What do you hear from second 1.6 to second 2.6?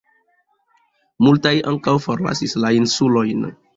ankaŭ forlasis